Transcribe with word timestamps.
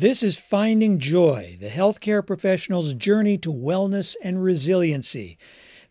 This 0.00 0.22
is 0.22 0.40
Finding 0.40 0.98
Joy, 0.98 1.58
the 1.60 1.68
healthcare 1.68 2.26
professional's 2.26 2.94
journey 2.94 3.36
to 3.36 3.52
wellness 3.52 4.16
and 4.24 4.42
resiliency. 4.42 5.36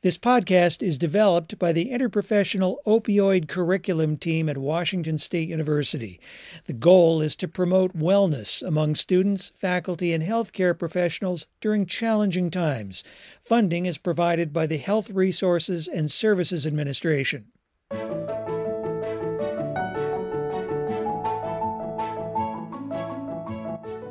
This 0.02 0.18
podcast 0.18 0.82
is 0.82 0.98
developed 0.98 1.60
by 1.60 1.74
the 1.74 1.92
Interprofessional 1.92 2.78
Opioid 2.88 3.48
Curriculum 3.48 4.18
Team 4.18 4.50
at 4.50 4.58
Washington 4.58 5.20
State 5.20 5.48
University. 5.48 6.20
The 6.66 6.74
goal 6.74 7.22
is 7.22 7.36
to 7.36 7.48
promote 7.48 7.96
wellness 7.96 8.68
among 8.68 8.96
students, 8.96 9.50
faculty, 9.50 10.12
and 10.12 10.24
healthcare 10.24 10.76
professionals 10.76 11.46
during 11.62 11.86
challenging 11.86 12.50
times. 12.50 13.04
Funding 13.44 13.86
is 13.86 14.00
provided 14.00 14.52
by 14.52 14.66
the 14.66 14.78
Health 14.78 15.12
Resources 15.12 15.88
and 15.88 16.10
Services 16.10 16.66
Administration. 16.66 17.52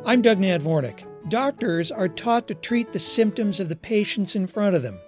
I'm 0.08 0.22
Doug 0.22 0.38
Nadvornik. 0.38 1.04
Doctors 1.28 1.92
are 1.92 2.08
taught 2.08 2.48
to 2.48 2.54
treat 2.54 2.94
the 2.94 2.98
symptoms 2.98 3.60
of 3.60 3.68
the 3.68 3.76
patients 3.76 4.36
in 4.36 4.46
front 4.46 4.74
of 4.74 4.80
them. 4.80 4.98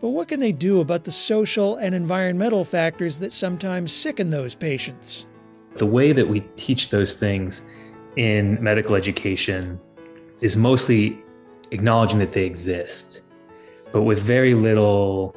But 0.00 0.08
what 0.08 0.28
can 0.28 0.40
they 0.40 0.50
do 0.50 0.80
about 0.80 1.04
the 1.04 1.12
social 1.12 1.76
and 1.76 1.94
environmental 1.94 2.64
factors 2.64 3.18
that 3.18 3.34
sometimes 3.34 3.92
sicken 3.92 4.30
those 4.30 4.54
patients? 4.54 5.26
The 5.76 5.84
way 5.84 6.12
that 6.12 6.26
we 6.26 6.40
teach 6.56 6.88
those 6.88 7.16
things 7.16 7.68
in 8.16 8.56
medical 8.64 8.94
education 8.94 9.78
is 10.40 10.56
mostly 10.56 11.18
acknowledging 11.70 12.18
that 12.20 12.32
they 12.32 12.46
exist, 12.46 13.20
but 13.92 14.04
with 14.04 14.20
very 14.20 14.54
little 14.54 15.36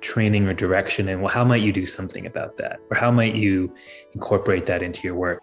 training 0.00 0.48
or 0.48 0.54
direction. 0.54 1.10
And 1.10 1.20
well, 1.20 1.30
how 1.30 1.44
might 1.44 1.60
you 1.60 1.70
do 1.70 1.84
something 1.84 2.24
about 2.24 2.56
that? 2.56 2.80
Or 2.90 2.96
how 2.96 3.10
might 3.10 3.34
you 3.34 3.74
incorporate 4.14 4.64
that 4.64 4.82
into 4.82 5.06
your 5.06 5.16
work? 5.16 5.42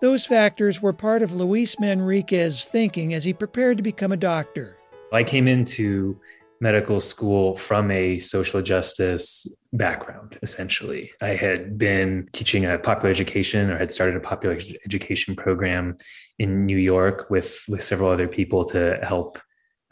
Those 0.00 0.24
factors 0.24 0.80
were 0.80 0.94
part 0.94 1.20
of 1.20 1.34
Luis 1.34 1.76
Manriquez's 1.76 2.64
thinking 2.64 3.12
as 3.12 3.22
he 3.22 3.34
prepared 3.34 3.76
to 3.76 3.82
become 3.82 4.12
a 4.12 4.16
doctor. 4.16 4.78
I 5.12 5.22
came 5.22 5.46
into 5.46 6.18
medical 6.58 7.00
school 7.00 7.54
from 7.56 7.90
a 7.90 8.18
social 8.18 8.62
justice 8.62 9.46
background, 9.74 10.38
essentially. 10.42 11.10
I 11.20 11.34
had 11.34 11.76
been 11.76 12.28
teaching 12.32 12.64
a 12.64 12.78
popular 12.78 13.10
education 13.10 13.70
or 13.70 13.76
had 13.76 13.92
started 13.92 14.16
a 14.16 14.20
popular 14.20 14.58
education 14.86 15.36
program 15.36 15.98
in 16.38 16.64
New 16.64 16.78
York 16.78 17.28
with, 17.28 17.62
with 17.68 17.82
several 17.82 18.10
other 18.10 18.28
people 18.28 18.64
to 18.66 18.98
help 19.02 19.38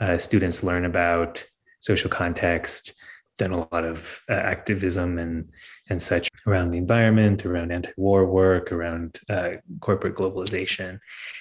uh, 0.01 0.17
students 0.17 0.65
learn 0.65 0.87
about 0.87 1.45
social 1.81 2.11
context, 2.11 2.95
done 3.39 3.53
a 3.53 3.67
lot 3.73 3.85
of 3.85 4.23
uh, 4.29 4.33
activism 4.35 5.19
and 5.19 5.49
and 5.91 6.03
such 6.03 6.29
around 6.47 6.71
the 6.71 6.79
environment, 6.79 7.47
around 7.47 7.73
anti-war 7.73 8.27
work, 8.27 8.71
around 8.73 9.21
uh, 9.31 9.51
corporate 9.81 10.17
globalization, 10.17 11.01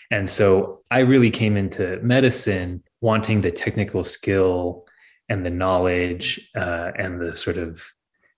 and 0.10 0.30
so 0.30 0.82
I 0.90 1.00
really 1.00 1.32
came 1.32 1.58
into 1.58 2.00
medicine 2.02 2.84
wanting 3.02 3.42
the 3.42 3.52
technical 3.52 4.04
skill 4.04 4.86
and 5.30 5.46
the 5.46 5.52
knowledge 5.52 6.50
uh, 6.56 6.92
and 6.98 7.20
the 7.20 7.36
sort 7.36 7.58
of 7.58 7.84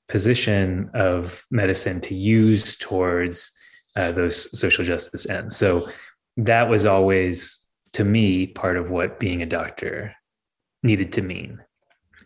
position 0.07 0.89
of 0.93 1.45
medicine 1.51 2.01
to 2.01 2.15
use 2.15 2.75
towards 2.77 3.57
uh, 3.95 4.11
those 4.11 4.59
social 4.59 4.83
justice 4.83 5.29
ends. 5.29 5.55
So 5.55 5.83
that 6.37 6.69
was 6.69 6.85
always 6.85 7.65
to 7.93 8.03
me 8.03 8.47
part 8.47 8.77
of 8.77 8.89
what 8.89 9.19
being 9.19 9.41
a 9.41 9.45
doctor 9.45 10.15
needed 10.83 11.13
to 11.13 11.21
mean 11.21 11.59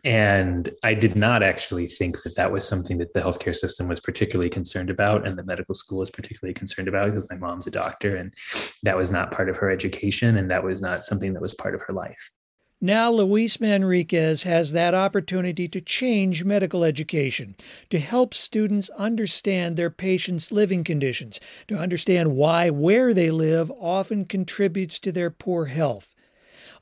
and 0.03 0.69
I 0.83 0.93
did 0.93 1.15
not 1.15 1.43
actually 1.43 1.87
think 1.87 2.23
that 2.23 2.35
that 2.35 2.51
was 2.51 2.67
something 2.67 2.97
that 2.97 3.13
the 3.13 3.21
healthcare 3.21 3.55
system 3.55 3.87
was 3.87 4.01
particularly 4.01 4.49
concerned 4.49 4.89
about 4.89 5.25
and 5.25 5.37
the 5.37 5.45
medical 5.45 5.75
school 5.75 5.99
was 5.99 6.09
particularly 6.09 6.53
concerned 6.53 6.89
about 6.89 7.11
because 7.11 7.29
my 7.31 7.37
mom's 7.37 7.67
a 7.67 7.71
doctor 7.71 8.15
and 8.15 8.33
that 8.83 8.97
was 8.97 9.11
not 9.11 9.31
part 9.31 9.49
of 9.49 9.55
her 9.57 9.71
education 9.71 10.35
and 10.37 10.51
that 10.51 10.63
was 10.63 10.81
not 10.81 11.05
something 11.05 11.33
that 11.33 11.41
was 11.41 11.53
part 11.53 11.73
of 11.73 11.81
her 11.81 11.93
life. 11.93 12.31
Now, 12.81 13.09
Luis 13.11 13.61
Manriquez 13.61 14.43
has 14.43 14.73
that 14.73 14.93
opportunity 14.93 15.69
to 15.69 15.79
change 15.79 16.43
medical 16.43 16.83
education, 16.83 17.55
to 17.89 17.97
help 17.97 18.33
students 18.33 18.89
understand 18.97 19.77
their 19.77 19.89
patients' 19.89 20.51
living 20.51 20.83
conditions, 20.83 21.39
to 21.69 21.77
understand 21.77 22.35
why 22.35 22.69
where 22.69 23.13
they 23.13 23.31
live 23.31 23.71
often 23.79 24.25
contributes 24.25 24.99
to 24.99 25.13
their 25.13 25.29
poor 25.29 25.67
health. 25.67 26.13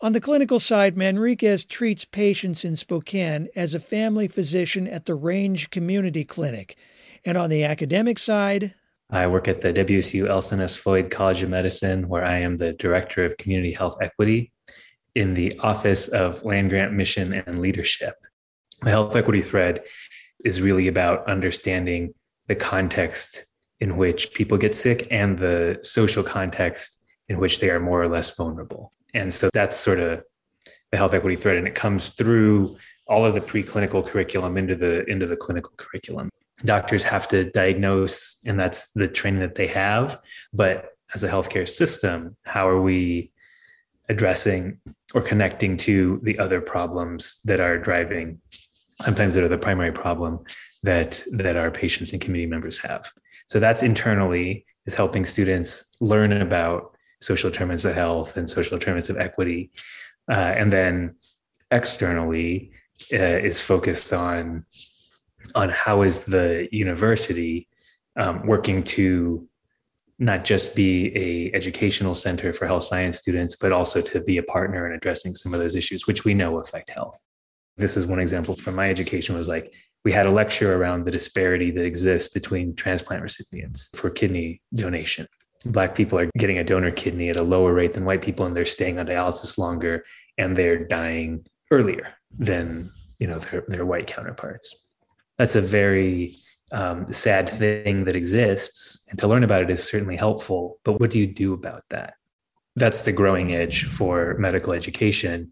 On 0.04 0.14
the 0.14 0.20
clinical 0.20 0.58
side, 0.58 0.96
Manriquez 0.96 1.64
treats 1.64 2.06
patients 2.06 2.66
in 2.66 2.76
Spokane 2.76 3.50
as 3.56 3.76
a 3.76 3.80
family 3.80 4.28
physician 4.28 4.88
at 4.88 5.06
the 5.06 5.14
Range 5.14 5.70
Community 5.70 6.24
Clinic. 6.24 6.76
And 7.24 7.38
on 7.38 7.52
the 7.52 7.64
academic 7.64 8.18
side, 8.18 8.74
I 9.12 9.28
work 9.28 9.48
at 9.48 9.62
the 9.62 9.72
WSU 9.72 10.28
Elson 10.28 10.60
S. 10.60 10.76
Floyd 10.76 11.12
College 11.12 11.44
of 11.44 11.52
Medicine, 11.52 12.10
where 12.10 12.26
I 12.26 12.40
am 12.40 12.58
the 12.58 12.74
Director 12.74 13.24
of 13.26 13.38
Community 13.38 13.74
Health 13.74 13.98
Equity 14.02 14.52
in 15.14 15.36
the 15.36 15.60
Office 15.60 16.08
of 16.08 16.44
Land 16.44 16.72
Grant 16.72 16.94
Mission 16.94 17.34
and 17.34 17.62
Leadership. 17.62 18.16
The 18.82 18.90
health 18.90 19.16
equity 19.16 19.44
thread 19.44 19.84
is 20.44 20.62
really 20.62 20.88
about 20.88 21.30
understanding 21.30 22.16
the 22.48 22.56
context 22.56 23.46
in 23.80 23.98
which 23.98 24.34
people 24.34 24.58
get 24.58 24.76
sick 24.76 25.08
and 25.12 25.38
the 25.38 25.80
social 25.84 26.24
context 26.24 27.01
in 27.31 27.40
which 27.40 27.59
they 27.62 27.69
are 27.69 27.80
more 27.80 28.02
or 28.02 28.09
less 28.09 28.36
vulnerable. 28.36 28.92
And 29.14 29.34
so 29.34 29.50
that's 29.53 29.78
sort 29.78 30.00
of 30.00 30.22
the 30.92 30.97
health 30.97 31.14
equity 31.14 31.38
thread. 31.38 31.56
And 31.56 31.66
it 31.66 31.75
comes 31.75 32.09
through 32.09 32.78
all 33.08 33.25
of 33.25 33.34
the 33.34 33.40
preclinical 33.40 34.06
curriculum 34.06 34.58
into 34.58 34.75
the 34.75 35.06
into 35.06 35.25
the 35.25 35.38
clinical 35.38 35.72
curriculum. 35.78 36.30
Doctors 36.66 37.03
have 37.03 37.28
to 37.30 37.50
diagnose, 37.50 38.38
and 38.46 38.59
that's 38.59 38.91
the 38.91 39.08
training 39.08 39.40
that 39.40 39.56
they 39.56 39.68
have. 39.68 40.22
But 40.53 40.90
as 41.16 41.24
a 41.24 41.30
healthcare 41.30 41.68
system, 41.68 42.36
how 42.44 42.68
are 42.68 42.81
we 42.81 43.31
addressing 44.09 44.78
or 45.14 45.22
connecting 45.22 45.78
to 45.78 46.20
the 46.24 46.38
other 46.38 46.59
problems 46.59 47.40
that 47.46 47.62
are 47.62 47.78
driving 47.78 48.41
sometimes 49.02 49.34
that 49.34 49.44
are 49.44 49.47
the 49.47 49.58
primary 49.58 49.91
problem 49.91 50.40
that 50.84 51.24
that 51.31 51.56
our 51.56 51.72
patients 51.72 52.12
and 52.12 52.22
community 52.22 52.50
members 52.50 52.78
have 52.78 53.09
so 53.47 53.58
that's 53.59 53.84
internally 53.84 54.66
is 54.86 54.94
helping 54.94 55.24
students 55.24 55.96
learn 56.02 56.34
about 56.34 56.97
social 57.22 57.50
determinants 57.50 57.86
of 57.86 57.94
health 57.94 58.38
and 58.38 58.50
social 58.50 58.78
determinants 58.78 59.09
of 59.09 59.18
equity. 59.18 59.72
Uh, 60.30 60.54
and 60.58 60.72
then 60.72 61.16
externally 61.72 62.72
uh, 63.14 63.18
is 63.18 63.59
focused 63.59 64.14
on 64.14 64.66
on 65.56 65.70
how 65.70 66.04
is 66.04 66.26
the 66.26 66.68
university 66.72 67.68
um, 68.16 68.46
working 68.46 68.84
to 68.84 69.48
not 70.20 70.46
just 70.46 70.76
be 70.76 71.12
a 71.18 71.56
educational 71.56 72.14
center 72.14 72.54
for 72.54 72.68
health 72.68 72.84
science 72.84 73.18
students, 73.18 73.56
but 73.56 73.72
also 73.72 74.02
to 74.02 74.22
be 74.22 74.38
a 74.38 74.44
partner 74.44 74.86
in 74.86 74.94
addressing 74.94 75.34
some 75.34 75.52
of 75.52 75.59
those 75.59 75.76
issues, 75.76 76.06
which 76.06 76.24
we 76.24 76.36
know 76.36 76.59
affect 76.59 76.92
health. 76.92 77.20
This 77.76 77.98
is 77.98 78.06
one 78.06 78.20
example 78.20 78.56
from 78.56 78.76
my 78.76 78.88
education 78.88 79.36
was 79.36 79.48
like 79.48 79.74
we 80.06 80.12
had 80.12 80.28
a 80.28 80.32
lecture 80.32 80.76
around 80.76 81.06
the 81.06 81.12
disparity 81.12 81.72
that 81.72 81.86
exists 81.86 82.32
between 82.32 82.76
transplant 82.76 83.24
recipients 83.24 83.90
for 83.96 84.12
kidney 84.12 84.62
donation 84.74 85.28
black 85.66 85.96
people 85.96 86.18
are 86.18 86.30
getting 86.38 86.58
a 86.58 86.64
donor 86.64 86.92
kidney 86.92 87.30
at 87.30 87.38
a 87.38 87.44
lower 87.44 87.74
rate 87.74 87.94
than 87.94 88.06
white 88.06 88.22
people 88.22 88.46
and 88.46 88.56
they're 88.56 88.66
staying 88.66 88.98
on 88.98 89.06
dialysis 89.06 89.58
longer 89.58 90.04
and 90.38 90.58
they're 90.58 90.86
dying 90.86 91.46
earlier 91.70 92.08
than 92.38 92.92
you 93.20 93.28
know 93.28 93.40
their, 93.40 93.64
their 93.68 93.86
white 93.86 94.08
counterparts. 94.08 94.88
That's 95.38 95.56
a 95.56 95.62
very 95.62 96.34
um, 96.72 97.12
sad 97.12 97.50
thing 97.50 98.06
that 98.06 98.16
exists 98.16 99.06
and 99.10 99.20
to 99.20 99.28
learn 99.28 99.44
about 99.44 99.62
it 99.62 99.70
is 99.70 99.84
certainly 99.84 100.16
helpful 100.16 100.80
but 100.84 101.00
what 101.00 101.12
do 101.12 101.20
you 101.20 101.28
do 101.28 101.54
about 101.54 101.84
that? 101.90 102.16
That's 102.76 103.04
the 103.04 103.12
growing 103.12 103.54
edge 103.54 103.84
for 103.84 104.36
medical 104.40 104.74
education. 104.74 105.52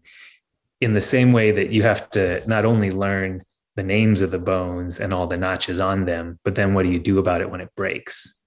In 0.80 0.94
the 0.94 1.02
same 1.02 1.32
way 1.32 1.52
that 1.52 1.70
you 1.70 1.82
have 1.82 2.08
to 2.10 2.42
not 2.48 2.64
only 2.64 2.90
learn 2.90 3.44
the 3.76 3.82
names 3.82 4.22
of 4.22 4.30
the 4.30 4.38
bones 4.38 4.98
and 4.98 5.12
all 5.12 5.26
the 5.26 5.36
notches 5.36 5.78
on 5.78 6.04
them 6.04 6.40
but 6.42 6.56
then 6.56 6.74
what 6.74 6.82
do 6.82 6.90
you 6.90 6.98
do 6.98 7.18
about 7.18 7.40
it 7.40 7.50
when 7.50 7.60
it 7.60 7.74
breaks 7.76 8.39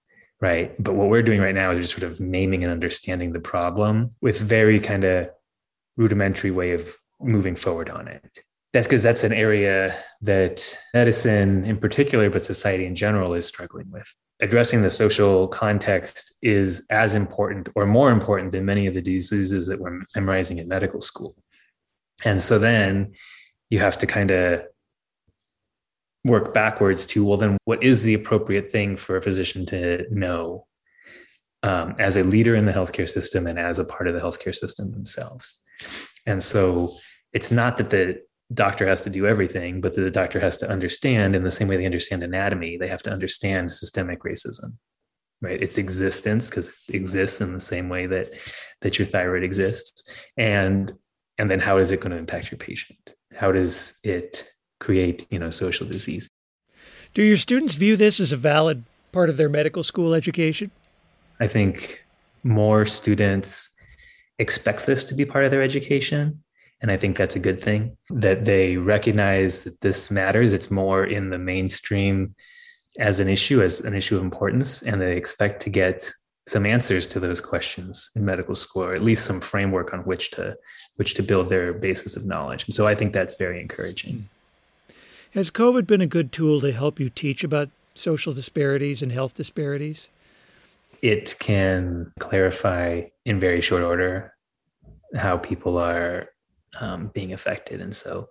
right? 0.43 0.75
But 0.83 0.95
what 0.95 1.07
we're 1.07 1.21
doing 1.21 1.39
right 1.39 1.55
now 1.55 1.71
is 1.71 1.85
just 1.85 1.97
sort 1.97 2.11
of 2.11 2.19
naming 2.19 2.63
and 2.63 2.71
understanding 2.71 3.31
the 3.31 3.39
problem 3.39 4.09
with 4.21 4.37
very 4.37 4.77
kind 4.77 5.05
of 5.05 5.29
rudimentary 5.95 6.51
way 6.51 6.73
of 6.73 6.97
moving 7.21 7.55
forward 7.55 7.89
on 7.89 8.09
it. 8.09 8.39
That's 8.73 8.85
because 8.85 9.03
that's 9.03 9.23
an 9.23 9.31
area 9.31 9.95
that 10.19 10.77
medicine 10.93 11.63
in 11.63 11.77
particular, 11.77 12.29
but 12.29 12.43
society 12.43 12.85
in 12.85 12.93
general 12.93 13.33
is 13.33 13.45
struggling 13.45 13.89
with. 13.89 14.13
Addressing 14.41 14.81
the 14.81 14.91
social 14.91 15.47
context 15.47 16.33
is 16.41 16.85
as 16.89 17.15
important 17.15 17.69
or 17.73 17.85
more 17.85 18.11
important 18.11 18.51
than 18.51 18.65
many 18.65 18.85
of 18.85 18.95
the 18.95 19.01
diseases 19.01 19.67
that 19.67 19.79
we're 19.79 20.01
memorizing 20.13 20.57
in 20.57 20.67
medical 20.67 20.99
school. 20.99 21.37
And 22.25 22.41
so 22.41 22.59
then 22.59 23.13
you 23.69 23.79
have 23.79 23.97
to 23.99 24.07
kind 24.07 24.31
of 24.31 24.63
work 26.23 26.53
backwards 26.53 27.05
to 27.05 27.25
well 27.25 27.37
then 27.37 27.57
what 27.65 27.83
is 27.83 28.03
the 28.03 28.13
appropriate 28.13 28.71
thing 28.71 28.95
for 28.95 29.17
a 29.17 29.21
physician 29.21 29.65
to 29.65 30.05
know 30.11 30.65
um, 31.63 31.95
as 31.99 32.17
a 32.17 32.23
leader 32.23 32.55
in 32.55 32.65
the 32.65 32.71
healthcare 32.71 33.09
system 33.09 33.47
and 33.47 33.59
as 33.59 33.79
a 33.79 33.85
part 33.85 34.07
of 34.07 34.13
the 34.13 34.19
healthcare 34.19 34.55
system 34.55 34.91
themselves 34.91 35.59
and 36.25 36.41
so 36.41 36.93
it's 37.33 37.51
not 37.51 37.77
that 37.77 37.89
the 37.89 38.21
doctor 38.53 38.87
has 38.87 39.01
to 39.01 39.09
do 39.09 39.25
everything 39.25 39.81
but 39.81 39.95
that 39.95 40.01
the 40.01 40.11
doctor 40.11 40.39
has 40.39 40.57
to 40.57 40.69
understand 40.69 41.35
in 41.35 41.43
the 41.43 41.51
same 41.51 41.67
way 41.67 41.75
they 41.75 41.85
understand 41.85 42.23
anatomy 42.23 42.77
they 42.77 42.87
have 42.87 43.03
to 43.03 43.11
understand 43.11 43.73
systemic 43.73 44.21
racism 44.23 44.73
right? 45.43 45.61
Its 45.61 45.77
existence 45.77 46.49
because 46.49 46.69
it 46.87 46.95
exists 46.95 47.41
in 47.41 47.53
the 47.53 47.59
same 47.59 47.89
way 47.89 48.07
that 48.07 48.31
that 48.81 48.97
your 48.97 49.05
thyroid 49.05 49.43
exists, 49.43 50.09
and 50.37 50.93
and 51.37 51.51
then 51.51 51.59
how 51.59 51.77
is 51.77 51.91
it 51.91 51.99
going 51.99 52.11
to 52.11 52.17
impact 52.17 52.49
your 52.49 52.57
patient? 52.57 53.11
How 53.35 53.51
does 53.51 53.99
it 54.03 54.49
create 54.83 55.25
you 55.29 55.39
know 55.39 55.51
social 55.51 55.87
disease? 55.87 56.29
Do 57.13 57.23
your 57.23 57.37
students 57.37 57.75
view 57.75 57.95
this 57.95 58.19
as 58.19 58.31
a 58.31 58.37
valid 58.37 58.83
part 59.11 59.29
of 59.29 59.37
their 59.37 59.49
medical 59.49 59.83
school 59.83 60.13
education? 60.13 60.71
I 61.39 61.47
think 61.47 62.03
more 62.43 62.85
students 62.85 63.75
expect 64.39 64.85
this 64.85 65.03
to 65.05 65.15
be 65.15 65.25
part 65.25 65.45
of 65.45 65.51
their 65.51 65.63
education. 65.63 66.43
And 66.81 66.91
I 66.91 66.97
think 66.97 67.15
that's 67.15 67.35
a 67.35 67.39
good 67.39 67.61
thing 67.61 67.95
that 68.09 68.43
they 68.43 68.75
recognize 68.75 69.63
that 69.63 69.79
this 69.81 70.11
matters. 70.11 70.51
It's 70.51 70.69
more 70.69 71.05
in 71.05 71.29
the 71.29 71.37
mainstream 71.37 72.35
as 72.99 73.19
an 73.19 73.29
issue, 73.29 73.61
as 73.61 73.79
an 73.79 73.95
issue 73.95 74.17
of 74.17 74.23
importance, 74.23 74.81
and 74.81 74.99
they 74.99 75.15
expect 75.15 75.61
to 75.63 75.69
get 75.69 76.11
some 76.45 76.65
answers 76.65 77.07
to 77.07 77.19
those 77.21 77.39
questions 77.39 78.09
in 78.15 78.25
medical 78.25 78.55
school, 78.55 78.83
or 78.83 78.93
at 78.93 79.01
least 79.01 79.25
some 79.25 79.39
framework 79.39 79.93
on 79.93 80.01
which 80.01 80.31
to 80.31 80.57
which 80.97 81.13
to 81.15 81.23
build 81.23 81.49
their 81.49 81.73
basis 81.73 82.17
of 82.17 82.25
knowledge. 82.25 82.65
And 82.65 82.73
so 82.73 82.85
I 82.85 82.95
think 82.95 83.13
that's 83.13 83.35
very 83.35 83.61
encouraging. 83.61 84.27
Has 85.33 85.49
COVID 85.49 85.87
been 85.87 85.99
a 85.99 86.05
good 86.05 86.31
tool 86.31 86.61
to 86.61 86.71
help 86.71 86.99
you 86.99 87.09
teach 87.09 87.43
about 87.43 87.69
social 87.95 88.33
disparities 88.33 89.01
and 89.01 89.11
health 89.11 89.33
disparities? 89.33 90.09
It 91.01 91.37
can 91.39 92.13
clarify 92.19 93.05
in 93.25 93.39
very 93.39 93.59
short 93.59 93.81
order 93.81 94.35
how 95.15 95.37
people 95.37 95.79
are 95.79 96.29
um, 96.79 97.07
being 97.15 97.33
affected. 97.33 97.81
And 97.81 97.95
so, 97.95 98.29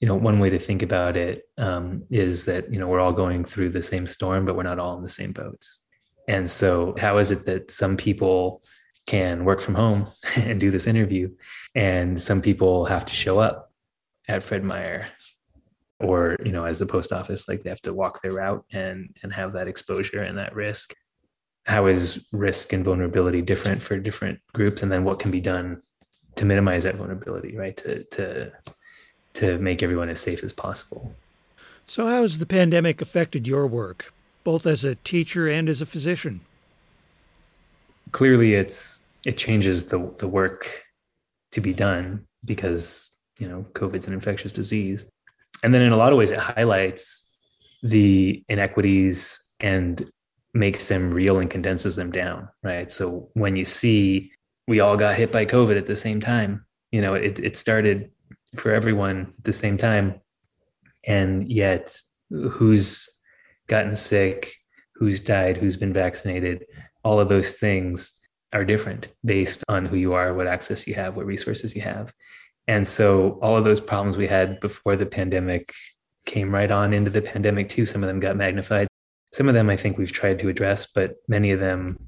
you 0.00 0.06
know, 0.06 0.14
one 0.14 0.38
way 0.38 0.48
to 0.48 0.58
think 0.60 0.82
about 0.82 1.16
it 1.16 1.42
um, 1.58 2.04
is 2.08 2.44
that, 2.44 2.72
you 2.72 2.78
know, 2.78 2.86
we're 2.86 3.00
all 3.00 3.12
going 3.12 3.44
through 3.44 3.70
the 3.70 3.82
same 3.82 4.06
storm, 4.06 4.46
but 4.46 4.54
we're 4.54 4.62
not 4.62 4.78
all 4.78 4.96
in 4.96 5.02
the 5.02 5.08
same 5.08 5.32
boats. 5.32 5.80
And 6.28 6.48
so, 6.48 6.94
how 7.00 7.18
is 7.18 7.32
it 7.32 7.46
that 7.46 7.72
some 7.72 7.96
people 7.96 8.62
can 9.08 9.44
work 9.44 9.60
from 9.60 9.74
home 9.74 10.06
and 10.36 10.60
do 10.60 10.70
this 10.70 10.86
interview, 10.86 11.34
and 11.74 12.22
some 12.22 12.40
people 12.40 12.84
have 12.84 13.04
to 13.06 13.12
show 13.12 13.40
up 13.40 13.72
at 14.28 14.44
Fred 14.44 14.62
Meyer 14.62 15.06
or 16.00 16.36
you 16.44 16.52
know 16.52 16.64
as 16.64 16.78
the 16.78 16.86
post 16.86 17.12
office 17.12 17.48
like 17.48 17.62
they 17.62 17.70
have 17.70 17.82
to 17.82 17.94
walk 17.94 18.22
their 18.22 18.32
route 18.32 18.64
and 18.72 19.14
and 19.22 19.32
have 19.32 19.52
that 19.52 19.68
exposure 19.68 20.22
and 20.22 20.38
that 20.38 20.54
risk. 20.54 20.94
How 21.64 21.86
is 21.86 22.26
risk 22.32 22.72
and 22.72 22.84
vulnerability 22.84 23.40
different 23.40 23.82
for 23.82 23.98
different 23.98 24.38
groups? 24.52 24.82
And 24.82 24.92
then 24.92 25.04
what 25.04 25.18
can 25.18 25.30
be 25.30 25.40
done 25.40 25.80
to 26.36 26.44
minimize 26.44 26.82
that 26.82 26.96
vulnerability 26.96 27.56
right? 27.56 27.76
To 27.78 28.04
to 28.04 28.52
to 29.34 29.58
make 29.58 29.82
everyone 29.82 30.08
as 30.08 30.20
safe 30.20 30.44
as 30.44 30.52
possible. 30.52 31.14
So 31.86 32.06
how 32.06 32.22
has 32.22 32.38
the 32.38 32.46
pandemic 32.46 33.02
affected 33.02 33.46
your 33.46 33.66
work 33.66 34.12
both 34.42 34.66
as 34.66 34.84
a 34.84 34.94
teacher 34.96 35.48
and 35.48 35.68
as 35.68 35.80
a 35.80 35.86
physician? 35.86 36.40
Clearly 38.12 38.54
it's 38.54 39.06
it 39.24 39.36
changes 39.36 39.86
the 39.86 40.12
the 40.18 40.28
work 40.28 40.84
to 41.52 41.60
be 41.60 41.72
done 41.72 42.26
because 42.44 43.12
you 43.38 43.48
know 43.48 43.64
covid's 43.74 44.06
an 44.06 44.12
infectious 44.12 44.52
disease 44.52 45.04
and 45.64 45.74
then 45.74 45.82
in 45.82 45.92
a 45.92 45.96
lot 45.96 46.12
of 46.12 46.18
ways 46.18 46.30
it 46.30 46.38
highlights 46.38 47.34
the 47.82 48.44
inequities 48.48 49.40
and 49.58 50.08
makes 50.52 50.86
them 50.86 51.12
real 51.12 51.38
and 51.40 51.50
condenses 51.50 51.96
them 51.96 52.12
down 52.12 52.48
right? 52.62 52.92
So 52.92 53.30
when 53.34 53.56
you 53.56 53.64
see 53.64 54.30
we 54.68 54.80
all 54.80 54.96
got 54.96 55.16
hit 55.16 55.32
by 55.32 55.44
covid 55.44 55.76
at 55.76 55.86
the 55.86 55.96
same 55.96 56.20
time 56.20 56.64
you 56.92 57.00
know 57.00 57.14
it, 57.14 57.40
it 57.40 57.56
started 57.56 58.10
for 58.54 58.72
everyone 58.72 59.32
at 59.36 59.44
the 59.44 59.52
same 59.52 59.76
time. 59.76 60.20
And 61.06 61.50
yet 61.50 61.98
who's 62.30 63.08
gotten 63.66 63.96
sick 63.96 64.54
who's 64.94 65.20
died 65.20 65.56
who's 65.56 65.76
been 65.76 65.92
vaccinated 65.92 66.66
all 67.02 67.20
of 67.20 67.28
those 67.28 67.54
things 67.54 68.20
are 68.52 68.64
different 68.64 69.08
based 69.24 69.64
on 69.68 69.86
who 69.86 69.96
you 69.96 70.12
are 70.14 70.34
what 70.34 70.46
access 70.46 70.86
you 70.86 70.94
have 70.94 71.16
what 71.16 71.26
resources 71.26 71.74
you 71.74 71.82
have 71.82 72.12
and 72.66 72.86
so 72.86 73.38
all 73.42 73.56
of 73.56 73.64
those 73.64 73.80
problems 73.80 74.16
we 74.16 74.26
had 74.26 74.60
before 74.60 74.96
the 74.96 75.06
pandemic 75.06 75.72
came 76.24 76.54
right 76.54 76.70
on 76.70 76.92
into 76.92 77.10
the 77.10 77.22
pandemic 77.22 77.68
too. 77.68 77.86
Some 77.86 78.02
of 78.02 78.08
them 78.08 78.20
got 78.20 78.36
magnified. 78.36 78.88
Some 79.32 79.48
of 79.48 79.54
them 79.54 79.68
I 79.68 79.76
think 79.76 79.98
we've 79.98 80.12
tried 80.12 80.38
to 80.40 80.48
address, 80.48 80.90
but 80.92 81.16
many 81.28 81.50
of 81.50 81.60
them 81.60 81.98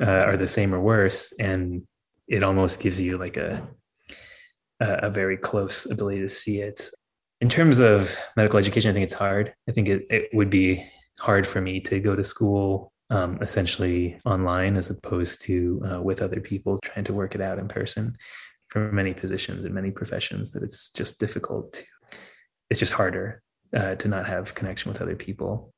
uh, 0.00 0.06
are 0.06 0.36
the 0.36 0.46
same 0.46 0.74
or 0.74 0.80
worse. 0.80 1.32
And 1.38 1.84
it 2.28 2.42
almost 2.42 2.80
gives 2.80 3.00
you 3.00 3.18
like 3.18 3.36
a, 3.36 3.66
a 4.80 5.10
very 5.10 5.36
close 5.36 5.88
ability 5.90 6.20
to 6.20 6.28
see 6.28 6.60
it. 6.60 6.90
In 7.40 7.48
terms 7.48 7.78
of 7.78 8.16
medical 8.36 8.58
education, 8.58 8.90
I 8.90 8.94
think 8.94 9.04
it's 9.04 9.12
hard. 9.12 9.54
I 9.68 9.72
think 9.72 9.88
it, 9.88 10.06
it 10.10 10.30
would 10.32 10.50
be 10.50 10.84
hard 11.20 11.46
for 11.46 11.60
me 11.60 11.80
to 11.80 12.00
go 12.00 12.16
to 12.16 12.24
school 12.24 12.92
um, 13.10 13.38
essentially 13.40 14.18
online 14.24 14.76
as 14.76 14.90
opposed 14.90 15.42
to 15.42 15.80
uh, 15.88 16.02
with 16.02 16.22
other 16.22 16.40
people 16.40 16.80
trying 16.82 17.04
to 17.04 17.12
work 17.12 17.36
it 17.36 17.40
out 17.40 17.58
in 17.58 17.68
person 17.68 18.16
for 18.68 18.90
many 18.92 19.14
positions 19.14 19.64
and 19.64 19.74
many 19.74 19.90
professions 19.90 20.52
that 20.52 20.62
it's 20.62 20.90
just 20.92 21.18
difficult 21.20 21.72
to 21.74 21.84
it's 22.70 22.80
just 22.80 22.92
harder 22.92 23.42
uh, 23.76 23.94
to 23.96 24.08
not 24.08 24.26
have 24.26 24.54
connection 24.54 24.92
with 24.92 25.00
other 25.00 25.16
people. 25.16 25.72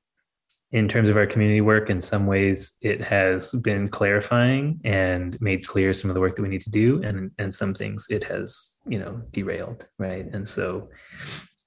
In 0.71 0.89
terms 0.89 1.09
of 1.09 1.17
our 1.17 1.27
community 1.27 1.63
work 1.63 1.89
in 1.89 2.01
some 2.01 2.27
ways 2.27 2.77
it 2.83 3.01
has 3.01 3.53
been 3.63 3.89
clarifying 3.89 4.81
and 4.85 5.39
made 5.41 5.67
clear 5.67 5.93
some 5.95 6.11
of 6.11 6.15
the 6.15 6.21
work 6.21 6.37
that 6.37 6.43
we 6.43 6.49
need 6.49 6.63
to 6.63 6.71
do 6.71 7.03
and 7.03 7.31
and 7.39 7.55
some 7.55 7.75
things 7.75 8.07
it 8.11 8.25
has 8.25 8.77
you 8.87 8.99
know 8.99 9.23
derailed 9.31 9.87
right? 9.99 10.27
And 10.33 10.47
so 10.47 10.89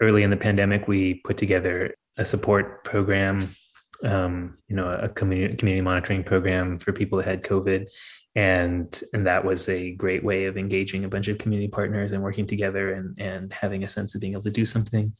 early 0.01 0.23
in 0.23 0.29
the 0.29 0.37
pandemic 0.37 0.87
we 0.87 1.15
put 1.25 1.37
together 1.37 1.95
a 2.17 2.25
support 2.25 2.83
program 2.83 3.41
um, 4.03 4.57
you 4.67 4.75
know 4.75 4.87
a 4.87 5.09
community 5.09 5.55
community 5.55 5.81
monitoring 5.81 6.23
program 6.23 6.77
for 6.77 6.91
people 6.91 7.17
that 7.17 7.27
had 7.27 7.43
covid 7.43 7.85
and 8.35 9.03
and 9.13 9.27
that 9.27 9.43
was 9.43 9.67
a 9.67 9.91
great 9.91 10.23
way 10.23 10.45
of 10.45 10.57
engaging 10.57 11.03
a 11.03 11.09
bunch 11.09 11.27
of 11.27 11.37
community 11.37 11.67
partners 11.67 12.11
and 12.11 12.23
working 12.23 12.47
together 12.47 12.93
and 12.93 13.19
and 13.19 13.53
having 13.53 13.83
a 13.83 13.89
sense 13.89 14.15
of 14.15 14.21
being 14.21 14.33
able 14.33 14.43
to 14.43 14.51
do 14.51 14.65
something. 14.65 15.13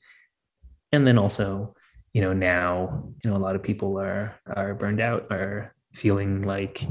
And 0.91 1.05
then 1.05 1.17
also 1.17 1.75
you 2.13 2.21
know 2.21 2.33
now 2.33 3.03
you 3.23 3.29
know 3.29 3.37
a 3.37 3.39
lot 3.39 3.55
of 3.55 3.63
people 3.63 3.99
are 3.99 4.35
are 4.47 4.73
burned 4.75 5.01
out 5.01 5.27
are 5.31 5.73
feeling 5.93 6.43
like 6.43 6.83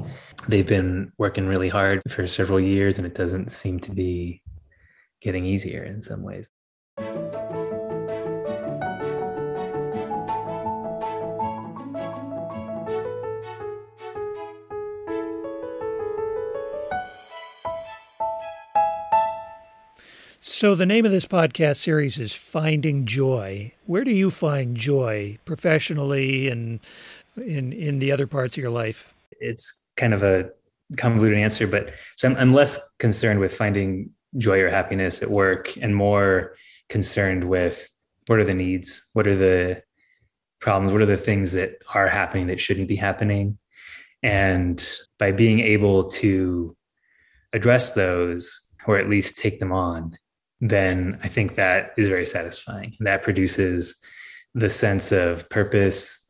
they've 0.49 0.67
been 0.67 1.11
working 1.19 1.47
really 1.47 1.69
hard 1.69 2.03
for 2.11 2.27
several 2.27 2.61
years 2.61 2.99
and 2.99 3.07
it 3.07 3.15
doesn't 3.15 3.51
seem 3.51 3.81
to 3.81 3.91
be 3.93 4.43
getting 5.23 5.45
easier 5.47 5.85
in 5.85 6.03
some 6.03 6.23
ways 6.23 6.51
So, 20.61 20.75
the 20.75 20.85
name 20.85 21.07
of 21.07 21.11
this 21.11 21.25
podcast 21.25 21.76
series 21.76 22.19
is 22.19 22.35
Finding 22.35 23.07
Joy. 23.07 23.73
Where 23.87 24.05
do 24.05 24.11
you 24.11 24.31
find 24.31 24.76
joy 24.76 25.38
professionally 25.47 26.49
and 26.49 26.81
in, 27.38 27.73
in 27.73 27.99
the 27.99 28.12
other 28.12 28.26
parts 28.26 28.59
of 28.59 28.62
your 28.62 28.71
life? 28.71 29.11
It's 29.40 29.90
kind 29.97 30.12
of 30.12 30.23
a 30.23 30.50
convoluted 30.99 31.38
answer, 31.38 31.67
but 31.67 31.95
so 32.17 32.29
I'm, 32.29 32.37
I'm 32.37 32.52
less 32.52 32.95
concerned 32.97 33.40
with 33.40 33.57
finding 33.57 34.11
joy 34.37 34.61
or 34.61 34.69
happiness 34.69 35.23
at 35.23 35.31
work 35.31 35.75
and 35.79 35.97
more 35.97 36.55
concerned 36.90 37.45
with 37.45 37.88
what 38.26 38.38
are 38.38 38.45
the 38.45 38.52
needs? 38.52 39.09
What 39.14 39.26
are 39.26 39.38
the 39.38 39.83
problems? 40.61 40.93
What 40.93 41.00
are 41.00 41.07
the 41.07 41.17
things 41.17 41.52
that 41.52 41.79
are 41.95 42.07
happening 42.07 42.49
that 42.49 42.61
shouldn't 42.61 42.88
be 42.88 42.97
happening? 42.97 43.57
And 44.23 44.87
by 45.19 45.33
being 45.33 45.61
able 45.61 46.11
to 46.11 46.76
address 47.55 47.95
those 47.95 48.61
or 48.87 48.99
at 48.99 49.09
least 49.09 49.38
take 49.38 49.59
them 49.59 49.73
on 49.73 50.19
then 50.61 51.19
I 51.23 51.29
think 51.29 51.55
that 51.55 51.93
is 51.97 52.09
very 52.09 52.26
satisfying. 52.26 52.97
That 53.00 53.23
produces 53.23 54.02
the 54.55 54.71
sense 54.71 55.12
of 55.12 55.49
purpose, 55.49 56.26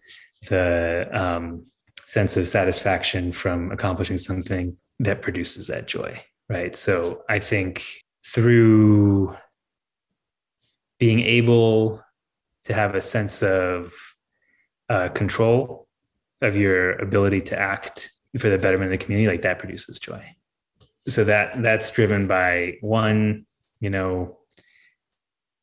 the 0.48 1.08
um, 1.12 1.66
sense 2.04 2.36
of 2.36 2.46
satisfaction 2.46 3.32
from 3.32 3.72
accomplishing 3.72 4.18
something 4.18 4.76
that 5.00 5.22
produces 5.22 5.66
that 5.68 5.86
joy, 5.86 6.22
right? 6.48 6.76
So 6.76 7.22
I 7.28 7.40
think 7.40 7.84
through 8.26 9.36
being 10.98 11.20
able 11.20 12.02
to 12.64 12.74
have 12.74 12.94
a 12.94 13.02
sense 13.02 13.42
of 13.42 13.92
uh, 14.88 15.08
control 15.08 15.88
of 16.42 16.56
your 16.56 16.92
ability 16.98 17.40
to 17.40 17.58
act 17.58 18.12
for 18.38 18.48
the 18.48 18.58
betterment 18.58 18.92
of 18.92 18.98
the 18.98 19.04
community, 19.04 19.28
like 19.28 19.42
that 19.42 19.58
produces 19.58 19.98
joy. 19.98 20.22
So 21.06 21.24
that 21.24 21.62
that's 21.62 21.90
driven 21.90 22.26
by 22.26 22.76
one 22.80 23.46
you 23.80 23.90
know 23.90 24.38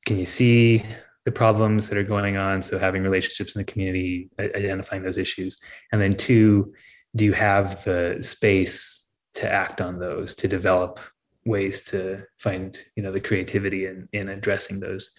can 0.07 0.17
you 0.17 0.25
see 0.25 0.83
the 1.25 1.31
problems 1.33 1.89
that 1.89 1.97
are 1.97 2.03
going 2.03 2.37
on? 2.37 2.61
So 2.61 2.79
having 2.79 3.03
relationships 3.03 3.53
in 3.53 3.59
the 3.59 3.69
community 3.69 4.29
identifying 4.39 5.03
those 5.03 5.17
issues. 5.17 5.59
And 5.91 6.01
then 6.01 6.15
two 6.15 6.73
do 7.17 7.25
you 7.25 7.33
have 7.33 7.83
the 7.83 8.17
space 8.21 9.11
to 9.33 9.51
act 9.51 9.81
on 9.81 9.99
those 9.99 10.33
to 10.35 10.47
develop 10.47 11.01
ways 11.45 11.81
to 11.85 12.23
find 12.37 12.81
you 12.95 13.03
know 13.03 13.11
the 13.11 13.19
creativity 13.19 13.85
in 13.85 14.07
in 14.13 14.29
addressing 14.29 14.79
those 14.79 15.13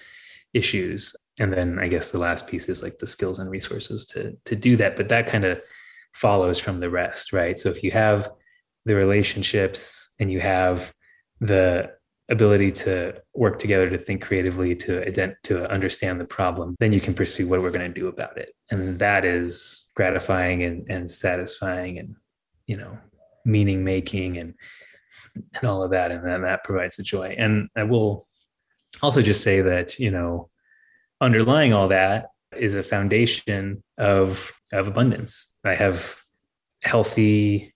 issues? 0.55 1.14
And 1.38 1.52
then 1.52 1.78
i 1.78 1.87
guess 1.87 2.11
the 2.11 2.19
last 2.19 2.47
piece 2.49 2.71
is 2.71 2.83
like 2.83 2.97
the 2.97 3.07
skills 3.07 3.38
and 3.38 3.50
resources 3.50 4.07
to 4.07 4.35
to 4.47 4.57
do 4.57 4.76
that. 4.78 4.97
But 4.97 5.11
that 5.11 5.26
kind 5.26 5.45
of 5.45 5.61
follows 6.14 6.59
from 6.59 6.81
the 6.81 6.88
rest, 6.88 7.35
right? 7.35 7.61
So 7.61 7.69
if 7.69 7.85
you 7.85 7.90
have 7.90 8.31
the 8.87 8.95
relationships 8.95 10.14
and 10.19 10.33
you 10.33 10.40
have 10.40 10.95
the 11.40 11.98
ability 12.30 12.70
to 12.70 13.14
work 13.35 13.58
together 13.58 13.88
to 13.88 13.99
think 13.99 14.23
creatively 14.23 14.75
to 14.75 15.00
ident- 15.00 15.37
to 15.42 15.70
understand 15.70 16.20
the 16.20 16.25
problem 16.25 16.76
then 16.78 16.92
you 16.92 17.00
can 17.00 17.14
pursue 17.14 17.49
what 17.49 17.62
we're 17.62 17.70
going 17.70 17.92
to 17.92 18.00
do 18.00 18.08
about 18.08 18.37
it. 18.37 18.54
And 18.70 18.99
that 18.99 19.25
is 19.25 19.90
gratifying 19.94 20.62
and, 20.62 20.87
and 20.90 21.11
satisfying 21.11 21.99
and 21.99 22.14
you 22.66 22.76
know 22.76 22.99
meaning 23.44 23.82
making 23.82 24.37
and 24.37 24.54
and 25.54 25.64
all 25.64 25.82
of 25.82 25.90
that. 25.92 26.11
And 26.11 26.26
then 26.26 26.42
that 26.42 26.64
provides 26.64 26.97
the 26.97 27.02
joy. 27.02 27.35
And 27.38 27.68
i 27.76 27.82
will 27.82 28.26
also 29.02 29.23
just 29.23 29.42
say 29.42 29.61
that 29.61 29.99
you 29.99 30.11
know 30.11 30.49
underlying 31.20 31.73
all 31.73 31.88
that 31.88 32.30
is 32.56 32.75
a 32.75 32.82
foundation 32.82 33.82
of 33.97 34.52
of 34.73 34.87
abundance. 34.87 35.56
I 35.64 35.75
have 35.75 36.23
healthy 36.82 37.75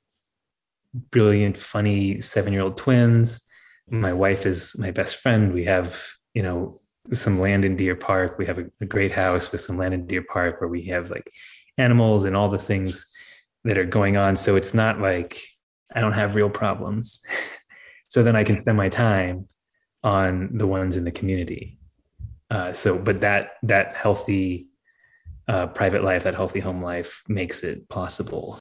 brilliant 1.10 1.56
funny 1.56 2.20
seven 2.20 2.52
year 2.52 2.62
old 2.62 2.76
twins 2.76 3.46
my 3.92 4.12
wife 4.12 4.46
is 4.46 4.76
my 4.78 4.90
best 4.90 5.16
friend. 5.16 5.52
We 5.52 5.64
have, 5.66 6.02
you 6.34 6.42
know, 6.42 6.78
some 7.12 7.38
land 7.38 7.64
in 7.64 7.76
Deer 7.76 7.94
Park. 7.94 8.38
We 8.38 8.46
have 8.46 8.58
a, 8.58 8.64
a, 8.80 8.86
great 8.86 9.12
house 9.12 9.52
with 9.52 9.60
some 9.60 9.76
land 9.76 9.92
in 9.92 10.06
Deer 10.06 10.24
Park 10.32 10.60
where 10.60 10.68
we 10.68 10.84
have 10.84 11.10
like 11.10 11.30
animals 11.76 12.24
and 12.24 12.34
all 12.34 12.48
the 12.48 12.58
things 12.58 13.12
that 13.64 13.76
are 13.76 13.84
going 13.84 14.16
on. 14.16 14.36
So 14.36 14.56
it's 14.56 14.72
not 14.72 15.00
like 15.00 15.42
I 15.94 16.00
don't 16.00 16.14
have 16.14 16.36
real 16.36 16.48
problems. 16.48 17.20
so 18.08 18.22
then 18.22 18.34
I 18.34 18.44
can 18.44 18.60
spend 18.62 18.78
my 18.78 18.88
time 18.88 19.46
on 20.02 20.56
the 20.56 20.66
ones 20.66 20.96
in 20.96 21.04
the 21.04 21.12
community. 21.12 21.78
Uh, 22.50 22.72
so, 22.72 22.98
but 22.98 23.20
that 23.20 23.52
that 23.62 23.94
healthy 23.94 24.68
uh, 25.48 25.66
private 25.66 26.02
life, 26.02 26.24
that 26.24 26.34
healthy 26.34 26.60
home 26.60 26.82
life, 26.82 27.22
makes 27.28 27.62
it 27.62 27.88
possible. 27.90 28.58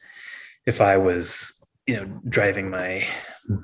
If 0.66 0.82
I 0.82 0.98
was 0.98 1.61
you 1.88 1.98
know 1.98 2.06
driving 2.30 2.70
my 2.70 3.04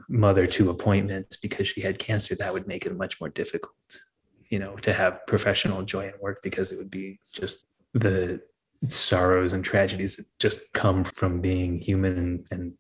mother 0.10 0.48
to 0.48 0.70
appointments 0.70 1.38
because 1.38 1.68
she 1.68 1.82
had 1.82 2.00
cancer 2.00 2.36
that 2.36 2.54
would 2.54 2.68
make 2.68 2.86
it 2.86 2.98
much 2.98 3.20
more 3.22 3.30
difficult 3.30 3.76
you 4.50 4.60
know 4.60 4.76
to 4.78 4.94
have 4.94 5.26
professional 5.28 5.84
joy 5.84 6.08
in 6.08 6.14
work 6.22 6.42
because 6.42 6.72
it 6.72 6.78
would 6.78 6.92
be 6.92 7.20
just 7.34 7.68
the 7.94 8.42
sorrows 8.90 9.54
and 9.54 9.64
tragedies 9.64 10.16
that 10.18 10.26
just 10.40 10.72
come 10.74 11.04
from 11.04 11.42
being 11.42 11.80
human 11.80 12.18
and, 12.18 12.48
and 12.52 12.74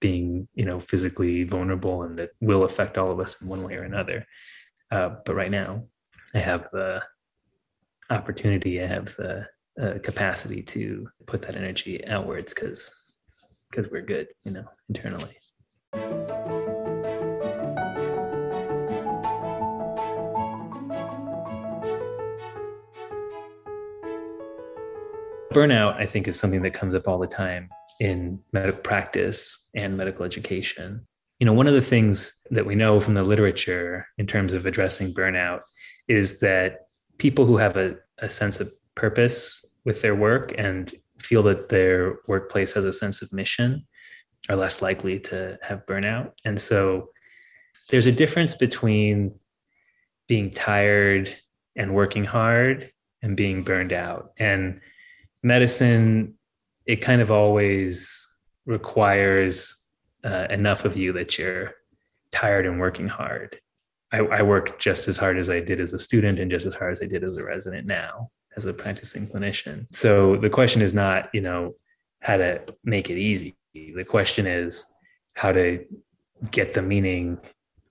being 0.00 0.48
you 0.54 0.64
know 0.64 0.80
physically 0.80 1.44
vulnerable 1.44 2.02
and 2.02 2.18
that 2.18 2.30
will 2.40 2.64
affect 2.64 2.98
all 2.98 3.10
of 3.10 3.20
us 3.20 3.40
in 3.40 3.48
one 3.48 3.62
way 3.62 3.74
or 3.74 3.82
another. 3.82 4.26
Uh, 4.90 5.10
but 5.24 5.34
right 5.36 5.52
now 5.52 5.84
i 6.34 6.38
have 6.38 6.68
the 6.72 7.00
opportunity 8.10 8.82
i 8.82 8.86
have 8.86 9.14
the 9.16 9.46
uh, 9.80 9.98
capacity 10.02 10.62
to 10.62 11.08
put 11.26 11.42
that 11.42 11.54
energy 11.54 12.04
outwards 12.08 12.52
because 12.52 13.09
because 13.70 13.90
we're 13.90 14.02
good, 14.02 14.28
you 14.42 14.50
know, 14.50 14.64
internally. 14.88 15.36
Burnout, 25.52 25.96
I 25.96 26.06
think, 26.06 26.28
is 26.28 26.38
something 26.38 26.62
that 26.62 26.74
comes 26.74 26.94
up 26.94 27.08
all 27.08 27.18
the 27.18 27.26
time 27.26 27.68
in 27.98 28.40
medical 28.52 28.80
practice 28.80 29.66
and 29.74 29.96
medical 29.96 30.24
education. 30.24 31.06
You 31.40 31.46
know, 31.46 31.52
one 31.52 31.66
of 31.66 31.74
the 31.74 31.82
things 31.82 32.36
that 32.50 32.66
we 32.66 32.74
know 32.74 33.00
from 33.00 33.14
the 33.14 33.24
literature 33.24 34.06
in 34.18 34.26
terms 34.26 34.52
of 34.52 34.66
addressing 34.66 35.12
burnout 35.12 35.60
is 36.06 36.40
that 36.40 36.82
people 37.18 37.46
who 37.46 37.56
have 37.56 37.76
a, 37.76 37.96
a 38.18 38.30
sense 38.30 38.60
of 38.60 38.72
purpose 38.94 39.64
with 39.84 40.02
their 40.02 40.14
work 40.14 40.52
and 40.56 40.94
feel 41.20 41.42
that 41.44 41.68
their 41.68 42.18
workplace 42.26 42.72
has 42.72 42.84
a 42.84 42.92
sense 42.92 43.22
of 43.22 43.32
mission 43.32 43.86
are 44.48 44.56
less 44.56 44.82
likely 44.82 45.18
to 45.20 45.58
have 45.62 45.86
burnout. 45.86 46.32
And 46.44 46.60
so 46.60 47.10
there's 47.90 48.06
a 48.06 48.12
difference 48.12 48.54
between 48.54 49.34
being 50.28 50.50
tired 50.50 51.34
and 51.76 51.94
working 51.94 52.24
hard 52.24 52.90
and 53.22 53.36
being 53.36 53.62
burned 53.62 53.92
out. 53.92 54.32
And 54.38 54.80
medicine, 55.42 56.34
it 56.86 56.96
kind 56.96 57.20
of 57.20 57.30
always 57.30 58.26
requires 58.66 59.76
uh, 60.24 60.46
enough 60.50 60.84
of 60.84 60.96
you 60.96 61.12
that 61.12 61.38
you're 61.38 61.72
tired 62.32 62.66
and 62.66 62.80
working 62.80 63.08
hard. 63.08 63.60
I, 64.12 64.18
I 64.18 64.42
work 64.42 64.78
just 64.78 65.08
as 65.08 65.18
hard 65.18 65.38
as 65.38 65.50
I 65.50 65.60
did 65.60 65.80
as 65.80 65.92
a 65.92 65.98
student 65.98 66.38
and 66.38 66.50
just 66.50 66.66
as 66.66 66.74
hard 66.74 66.92
as 66.92 67.02
I 67.02 67.06
did 67.06 67.24
as 67.24 67.38
a 67.38 67.44
resident 67.44 67.86
now 67.86 68.30
as 68.56 68.64
a 68.64 68.72
practicing 68.72 69.26
clinician. 69.26 69.86
So 69.94 70.36
the 70.36 70.50
question 70.50 70.82
is 70.82 70.94
not, 70.94 71.30
you 71.32 71.40
know, 71.40 71.74
how 72.20 72.36
to 72.36 72.62
make 72.84 73.10
it 73.10 73.18
easy. 73.18 73.56
The 73.74 74.04
question 74.04 74.46
is 74.46 74.84
how 75.34 75.52
to 75.52 75.84
get 76.50 76.74
the 76.74 76.82
meaning 76.82 77.38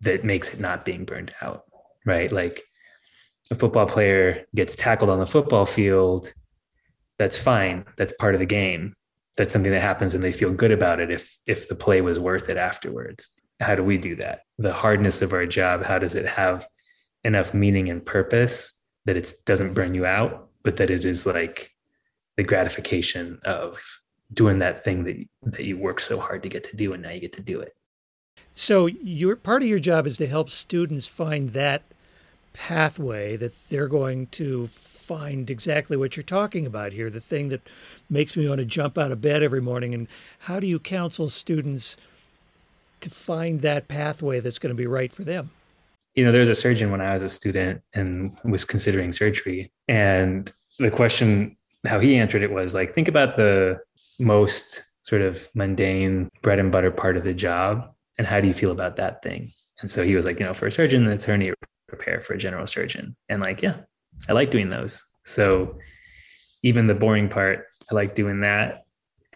that 0.02 0.24
makes 0.24 0.54
it 0.54 0.60
not 0.60 0.86
being 0.86 1.06
burned 1.06 1.34
out, 1.42 1.64
right? 2.06 2.32
Like 2.32 2.62
a 3.52 3.56
football 3.56 3.86
player 3.86 4.46
gets 4.56 4.76
tackled 4.76 5.10
on 5.10 5.20
the 5.20 5.26
football 5.26 5.66
field, 5.66 6.34
that's 7.18 7.38
fine. 7.38 7.86
That's 7.98 8.14
part 8.14 8.34
of 8.34 8.40
the 8.40 8.46
game. 8.46 8.94
That's 9.36 9.52
something 9.52 9.72
that 9.72 9.82
happens 9.82 10.14
and 10.14 10.24
they 10.24 10.32
feel 10.32 10.54
good 10.54 10.72
about 10.72 11.00
it 11.00 11.12
if 11.12 11.38
if 11.46 11.70
the 11.70 11.76
play 11.76 12.02
was 12.02 12.20
worth 12.20 12.50
it 12.50 12.58
afterwards. 12.58 13.30
How 13.60 13.76
do 13.76 13.84
we 13.84 13.98
do 13.98 14.16
that? 14.18 14.42
The 14.58 14.74
hardness 14.74 15.22
of 15.22 15.34
our 15.34 15.46
job, 15.46 15.84
how 15.84 16.00
does 16.00 16.16
it 16.16 16.26
have 16.26 16.68
enough 17.24 17.54
meaning 17.54 17.90
and 17.90 18.06
purpose 18.06 18.86
that 19.06 19.18
it 19.18 19.32
doesn't 19.46 19.74
burn 19.74 19.94
you 19.94 20.06
out 20.06 20.49
but 20.64 20.78
that 20.78 20.90
it 20.90 21.06
is 21.06 21.26
like 21.26 21.76
the 22.38 22.44
gratification 22.44 23.40
of 23.44 23.82
doing 24.34 24.60
that 24.60 24.84
thing 24.84 25.04
that 25.04 25.18
that 25.44 25.66
you 25.66 25.78
work 25.78 26.00
so 26.00 26.20
hard 26.20 26.44
to 26.44 26.50
get 26.50 26.64
to 26.64 26.78
do 26.78 26.94
and 26.94 27.04
now 27.04 27.10
you 27.10 27.20
get 27.20 27.34
to 27.34 27.42
do 27.42 27.60
it 27.60 27.76
so 28.54 28.86
your 28.88 29.36
part 29.36 29.62
of 29.62 29.68
your 29.68 29.80
job 29.80 30.06
is 30.06 30.18
to 30.18 30.28
help 30.28 30.50
students 30.50 31.08
find 31.08 31.54
that 31.54 31.84
pathway 32.54 33.36
that 33.36 33.54
they're 33.70 33.88
going 33.88 34.28
to 34.28 34.68
find 34.68 35.50
exactly 35.50 35.98
what 35.98 36.16
you're 36.16 36.24
talking 36.24 36.66
about 36.66 36.94
here 36.94 37.10
the 37.10 37.22
thing 37.22 37.50
that 37.50 37.62
makes 38.10 38.38
me 38.38 38.48
want 38.48 38.60
to 38.60 38.66
jump 38.66 38.98
out 38.98 39.12
of 39.12 39.22
bed 39.22 39.42
every 39.42 39.62
morning 39.62 39.94
and 39.94 40.08
how 40.40 40.60
do 40.60 40.68
you 40.68 40.80
counsel 40.80 41.30
students 41.30 41.98
to 43.02 43.10
find 43.10 43.62
that 43.62 43.88
pathway 43.88 44.40
that's 44.40 44.60
going 44.60 44.76
to 44.76 44.78
be 44.78 44.88
right 44.88 45.14
for 45.14 45.24
them 45.24 45.50
you 46.16 46.26
know, 46.26 46.32
there 46.32 46.42
was 46.42 46.50
a 46.50 46.56
surgeon 46.56 46.92
when 46.92 47.00
I 47.00 47.14
was 47.14 47.24
a 47.24 47.30
student 47.30 47.82
and 47.94 48.36
was 48.44 48.66
considering 48.66 49.14
surgery. 49.14 49.72
And 49.90 50.52
the 50.78 50.92
question, 50.92 51.58
how 51.86 52.00
he 52.00 52.16
answered 52.16 52.44
it 52.44 52.52
was 52.52 52.76
like, 52.76 52.94
think 52.94 53.08
about 53.08 53.36
the 53.36 53.80
most 54.20 54.84
sort 55.02 55.24
of 55.24 55.50
mundane 55.56 56.30
bread 56.44 56.60
and 56.60 56.72
butter 56.72 56.92
part 56.92 57.18
of 57.18 57.24
the 57.24 57.34
job. 57.34 57.92
And 58.20 58.28
how 58.28 58.40
do 58.40 58.48
you 58.48 58.54
feel 58.54 58.72
about 58.72 58.98
that 58.98 59.24
thing? 59.24 59.52
And 59.82 59.90
so 59.90 60.04
he 60.04 60.16
was 60.16 60.26
like, 60.26 60.40
you 60.40 60.46
know, 60.46 60.54
for 60.54 60.68
a 60.68 60.72
surgeon, 60.72 61.08
it's 61.08 61.26
hernia 61.26 61.56
repair 61.92 62.22
for 62.22 62.34
a 62.34 62.38
general 62.38 62.68
surgeon. 62.68 63.16
And 63.30 63.42
like, 63.42 63.64
yeah, 63.64 63.78
I 64.28 64.34
like 64.34 64.52
doing 64.52 64.70
those. 64.70 65.04
So 65.26 65.80
even 66.62 66.86
the 66.86 66.94
boring 66.94 67.28
part, 67.28 67.66
I 67.92 67.96
like 67.96 68.14
doing 68.14 68.42
that 68.42 68.86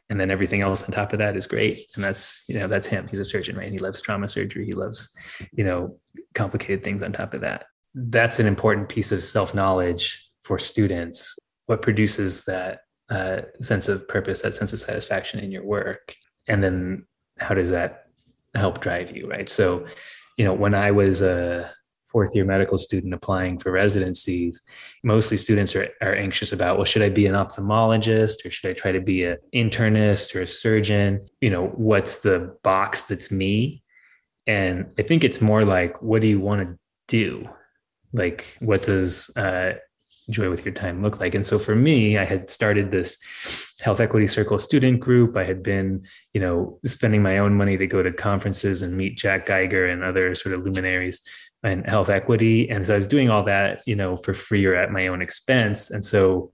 and 0.09 0.19
then 0.19 0.29
everything 0.29 0.61
else 0.61 0.83
on 0.83 0.91
top 0.91 1.13
of 1.13 1.19
that 1.19 1.35
is 1.35 1.47
great 1.47 1.79
and 1.95 2.03
that's 2.03 2.43
you 2.47 2.59
know 2.59 2.67
that's 2.67 2.87
him 2.87 3.07
he's 3.07 3.19
a 3.19 3.25
surgeon 3.25 3.55
right 3.55 3.71
he 3.71 3.79
loves 3.79 4.01
trauma 4.01 4.27
surgery 4.27 4.65
he 4.65 4.73
loves 4.73 5.15
you 5.53 5.63
know 5.63 5.97
complicated 6.35 6.83
things 6.83 7.01
on 7.01 7.11
top 7.11 7.33
of 7.33 7.41
that 7.41 7.65
that's 7.95 8.39
an 8.39 8.45
important 8.45 8.89
piece 8.89 9.11
of 9.11 9.23
self-knowledge 9.23 10.22
for 10.43 10.59
students 10.59 11.37
what 11.65 11.81
produces 11.81 12.43
that 12.45 12.79
uh, 13.09 13.41
sense 13.61 13.87
of 13.87 14.07
purpose 14.07 14.41
that 14.41 14.53
sense 14.53 14.73
of 14.73 14.79
satisfaction 14.79 15.39
in 15.39 15.51
your 15.51 15.63
work 15.63 16.15
and 16.47 16.63
then 16.63 17.05
how 17.39 17.53
does 17.53 17.69
that 17.69 18.05
help 18.55 18.81
drive 18.81 19.15
you 19.15 19.27
right 19.29 19.49
so 19.49 19.85
you 20.37 20.45
know 20.45 20.53
when 20.53 20.73
i 20.73 20.91
was 20.91 21.21
a 21.21 21.71
fourth 22.13 22.35
year 22.35 22.45
medical 22.45 22.77
student 22.77 23.13
applying 23.13 23.57
for 23.57 23.71
residencies, 23.71 24.61
mostly 25.03 25.35
students 25.35 25.75
are, 25.75 25.89
are 26.01 26.13
anxious 26.13 26.53
about, 26.53 26.77
well, 26.77 26.85
should 26.85 27.01
I 27.01 27.09
be 27.09 27.25
an 27.25 27.33
ophthalmologist 27.33 28.45
or 28.45 28.51
should 28.51 28.69
I 28.69 28.73
try 28.73 28.91
to 28.91 29.01
be 29.01 29.25
an 29.25 29.37
internist 29.53 30.33
or 30.35 30.41
a 30.43 30.47
surgeon? 30.47 31.27
You 31.41 31.49
know, 31.49 31.67
what's 31.69 32.19
the 32.19 32.55
box 32.63 33.03
that's 33.03 33.31
me? 33.31 33.83
And 34.45 34.91
I 34.99 35.01
think 35.01 35.23
it's 35.23 35.41
more 35.41 35.65
like, 35.65 36.01
what 36.01 36.21
do 36.21 36.27
you 36.27 36.39
want 36.39 36.61
to 36.61 36.77
do? 37.07 37.49
Like, 38.13 38.57
what 38.61 38.83
does 38.83 39.35
uh, 39.35 39.73
joy 40.29 40.49
with 40.49 40.65
your 40.65 40.73
time 40.73 41.01
look 41.01 41.19
like? 41.19 41.35
And 41.35 41.45
so 41.45 41.59
for 41.59 41.75
me, 41.75 42.17
I 42.17 42.25
had 42.25 42.49
started 42.49 42.91
this 42.91 43.17
health 43.79 43.99
equity 43.99 44.27
circle 44.27 44.59
student 44.59 44.99
group. 44.99 45.35
I 45.37 45.43
had 45.43 45.63
been, 45.63 46.05
you 46.33 46.41
know, 46.41 46.79
spending 46.85 47.21
my 47.21 47.37
own 47.37 47.53
money 47.53 47.77
to 47.77 47.87
go 47.87 48.01
to 48.01 48.11
conferences 48.11 48.81
and 48.81 48.97
meet 48.97 49.17
Jack 49.17 49.45
Geiger 49.45 49.87
and 49.87 50.03
other 50.03 50.35
sort 50.35 50.55
of 50.55 50.63
luminaries 50.63 51.21
and 51.63 51.85
health 51.85 52.09
equity. 52.09 52.69
And 52.69 52.85
so 52.85 52.93
I 52.93 52.97
was 52.97 53.07
doing 53.07 53.29
all 53.29 53.43
that, 53.43 53.81
you 53.85 53.95
know, 53.95 54.17
for 54.17 54.33
free 54.33 54.65
or 54.65 54.75
at 54.75 54.91
my 54.91 55.07
own 55.07 55.21
expense. 55.21 55.89
And 55.91 56.03
so 56.03 56.51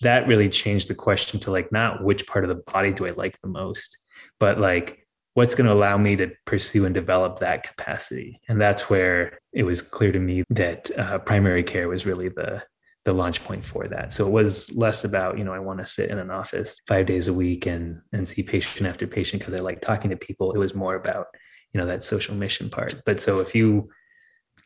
that 0.00 0.26
really 0.26 0.48
changed 0.48 0.88
the 0.88 0.94
question 0.94 1.40
to 1.40 1.50
like 1.50 1.70
not 1.72 2.02
which 2.02 2.26
part 2.26 2.44
of 2.44 2.48
the 2.48 2.62
body 2.72 2.92
do 2.92 3.06
I 3.06 3.10
like 3.10 3.40
the 3.40 3.48
most, 3.48 3.98
but 4.38 4.58
like 4.58 5.06
what's 5.34 5.54
going 5.54 5.66
to 5.66 5.72
allow 5.72 5.96
me 5.96 6.16
to 6.16 6.30
pursue 6.44 6.84
and 6.84 6.94
develop 6.94 7.38
that 7.38 7.62
capacity. 7.62 8.40
And 8.48 8.60
that's 8.60 8.90
where 8.90 9.38
it 9.52 9.62
was 9.62 9.80
clear 9.80 10.12
to 10.12 10.18
me 10.18 10.44
that 10.50 10.90
uh, 10.98 11.18
primary 11.18 11.62
care 11.62 11.88
was 11.88 12.04
really 12.06 12.28
the 12.28 12.62
the 13.04 13.12
launch 13.12 13.42
point 13.44 13.64
for 13.64 13.88
that. 13.88 14.12
So 14.12 14.26
it 14.26 14.30
was 14.30 14.72
less 14.76 15.04
about, 15.04 15.36
you 15.36 15.44
know, 15.44 15.52
I 15.52 15.58
want 15.58 15.80
to 15.80 15.86
sit 15.86 16.10
in 16.10 16.18
an 16.18 16.30
office 16.30 16.80
five 16.86 17.06
days 17.06 17.28
a 17.28 17.32
week 17.32 17.66
and 17.66 18.00
and 18.12 18.28
see 18.28 18.42
patient 18.42 18.86
after 18.86 19.06
patient 19.06 19.40
because 19.40 19.54
I 19.54 19.58
like 19.58 19.80
talking 19.80 20.10
to 20.10 20.16
people. 20.16 20.52
It 20.52 20.58
was 20.58 20.74
more 20.74 20.94
about, 20.94 21.26
you 21.72 21.80
know, 21.80 21.86
that 21.86 22.04
social 22.04 22.34
mission 22.34 22.70
part. 22.70 22.94
But 23.04 23.20
so 23.20 23.40
if 23.40 23.54
you 23.54 23.90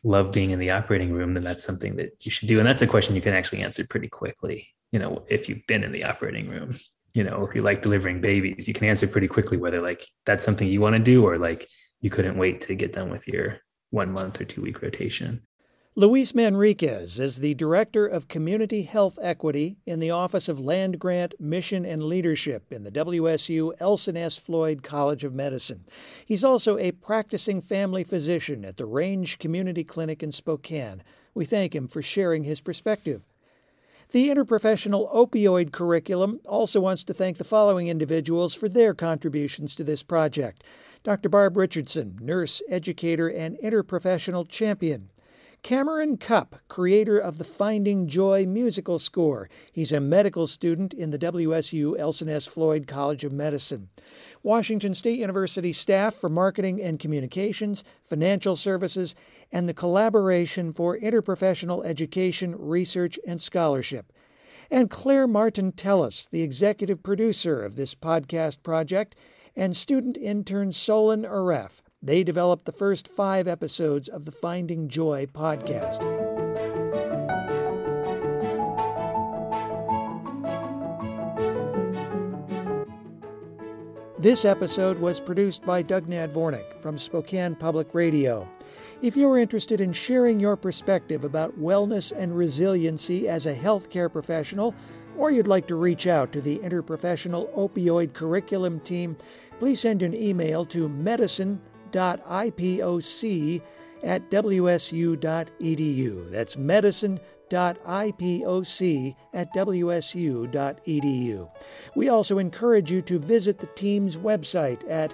love 0.03 0.31
being 0.31 0.51
in 0.51 0.59
the 0.59 0.71
operating 0.71 1.13
room, 1.13 1.33
then 1.33 1.43
that's 1.43 1.63
something 1.63 1.95
that 1.95 2.25
you 2.25 2.31
should 2.31 2.47
do. 2.47 2.59
And 2.59 2.67
that's 2.67 2.81
a 2.81 2.87
question 2.87 3.15
you 3.15 3.21
can 3.21 3.33
actually 3.33 3.63
answer 3.63 3.85
pretty 3.87 4.07
quickly. 4.07 4.69
You 4.91 4.99
know, 4.99 5.25
if 5.27 5.49
you've 5.49 5.65
been 5.67 5.83
in 5.83 5.91
the 5.91 6.05
operating 6.05 6.47
room, 6.47 6.77
you 7.13 7.23
know, 7.23 7.45
if 7.45 7.55
you 7.55 7.63
like 7.63 7.81
delivering 7.81 8.21
babies, 8.21 8.67
you 8.67 8.73
can 8.73 8.87
answer 8.87 9.07
pretty 9.07 9.27
quickly 9.27 9.57
whether 9.57 9.81
like 9.81 10.05
that's 10.25 10.45
something 10.45 10.67
you 10.67 10.81
want 10.81 10.93
to 10.95 10.99
do 10.99 11.25
or 11.25 11.37
like 11.37 11.67
you 12.01 12.09
couldn't 12.09 12.37
wait 12.37 12.61
to 12.61 12.75
get 12.75 12.93
done 12.93 13.09
with 13.09 13.27
your 13.27 13.57
one 13.89 14.11
month 14.11 14.39
or 14.39 14.45
two 14.45 14.61
week 14.61 14.81
rotation. 14.81 15.41
Luis 15.99 16.31
Manriquez 16.31 17.19
is 17.19 17.37
the 17.37 17.55
Director 17.55 18.05
of 18.05 18.27
Community 18.27 18.83
Health 18.83 19.17
Equity 19.19 19.77
in 19.87 19.99
the 19.99 20.11
Office 20.11 20.47
of 20.47 20.59
Land 20.59 20.99
Grant 20.99 21.33
Mission 21.39 21.87
and 21.87 22.03
Leadership 22.03 22.71
in 22.71 22.83
the 22.83 22.91
WSU 22.91 23.73
Elson 23.79 24.15
S. 24.15 24.37
Floyd 24.37 24.83
College 24.83 25.23
of 25.23 25.33
Medicine. 25.33 25.85
He's 26.23 26.43
also 26.43 26.77
a 26.77 26.91
practicing 26.91 27.61
family 27.61 28.03
physician 28.03 28.63
at 28.63 28.77
the 28.77 28.85
Range 28.85 29.39
Community 29.39 29.83
Clinic 29.83 30.21
in 30.21 30.31
Spokane. 30.31 31.01
We 31.33 31.45
thank 31.45 31.73
him 31.73 31.87
for 31.87 32.03
sharing 32.03 32.43
his 32.43 32.61
perspective. 32.61 33.25
The 34.11 34.29
interprofessional 34.29 35.11
opioid 35.11 35.71
curriculum 35.71 36.41
also 36.45 36.79
wants 36.79 37.03
to 37.05 37.13
thank 37.15 37.37
the 37.37 37.43
following 37.43 37.87
individuals 37.87 38.53
for 38.53 38.69
their 38.69 38.93
contributions 38.93 39.73
to 39.73 39.83
this 39.83 40.03
project 40.03 40.63
Dr. 41.03 41.27
Barb 41.27 41.57
Richardson, 41.57 42.19
nurse, 42.21 42.61
educator, 42.69 43.27
and 43.27 43.57
interprofessional 43.63 44.47
champion. 44.47 45.09
Cameron 45.63 46.17
Cupp, 46.17 46.55
creator 46.69 47.17
of 47.17 47.37
the 47.37 47.43
Finding 47.43 48.07
Joy 48.07 48.45
musical 48.45 48.99
score. 48.99 49.49
He's 49.71 49.91
a 49.91 49.99
medical 49.99 50.47
student 50.47 50.93
in 50.93 51.09
the 51.09 51.19
WSU 51.19 51.97
Elson 51.99 52.29
S. 52.29 52.45
Floyd 52.45 52.87
College 52.87 53.25
of 53.25 53.33
Medicine. 53.33 53.89
Washington 54.43 54.93
State 54.93 55.19
University 55.19 55.73
staff 55.73 56.13
for 56.13 56.29
marketing 56.29 56.81
and 56.81 56.99
communications, 56.99 57.83
financial 58.01 58.55
services, 58.55 59.13
and 59.51 59.67
the 59.67 59.73
collaboration 59.73 60.71
for 60.71 60.97
interprofessional 60.97 61.85
education, 61.85 62.55
research, 62.57 63.19
and 63.27 63.41
scholarship. 63.41 64.13
And 64.71 64.89
Claire 64.89 65.27
Martin 65.27 65.73
Tellis, 65.73 66.29
the 66.29 66.43
executive 66.43 67.03
producer 67.03 67.61
of 67.61 67.75
this 67.75 67.93
podcast 67.93 68.63
project, 68.63 69.15
and 69.55 69.75
student 69.75 70.17
intern 70.17 70.71
Solon 70.71 71.23
Aref. 71.23 71.81
They 72.03 72.23
developed 72.23 72.65
the 72.65 72.71
first 72.71 73.07
five 73.07 73.47
episodes 73.47 74.07
of 74.07 74.25
the 74.25 74.31
Finding 74.31 74.87
Joy 74.87 75.25
podcast. 75.25 76.03
This 84.19 84.45
episode 84.45 84.99
was 84.99 85.19
produced 85.19 85.65
by 85.65 85.81
Doug 85.81 86.07
Nadvornik 86.07 86.79
from 86.79 86.99
Spokane 86.99 87.55
Public 87.55 87.95
Radio. 87.95 88.47
If 89.01 89.17
you're 89.17 89.39
interested 89.39 89.81
in 89.81 89.91
sharing 89.91 90.39
your 90.39 90.55
perspective 90.55 91.23
about 91.23 91.59
wellness 91.59 92.11
and 92.15 92.37
resiliency 92.37 93.27
as 93.27 93.47
a 93.47 93.55
healthcare 93.55 94.11
professional, 94.11 94.75
or 95.17 95.31
you'd 95.31 95.47
like 95.47 95.65
to 95.67 95.75
reach 95.75 96.05
out 96.05 96.31
to 96.33 96.41
the 96.41 96.59
Interprofessional 96.59 97.51
Opioid 97.55 98.13
Curriculum 98.13 98.79
Team, 98.81 99.17
please 99.59 99.79
send 99.79 100.03
an 100.03 100.13
email 100.13 100.63
to 100.65 100.89
medicine 100.89 101.59
medicine.ipoc 101.93 103.61
at 104.03 104.29
wsu.edu. 104.29 106.29
That's 106.31 106.57
medicine.ipoc 106.57 109.15
at 109.33 109.53
wsu.edu. 109.53 111.49
We 111.95 112.09
also 112.09 112.37
encourage 112.37 112.91
you 112.91 113.01
to 113.01 113.17
visit 113.19 113.59
the 113.59 113.67
team's 113.67 114.17
website 114.17 114.83
at 114.89 115.13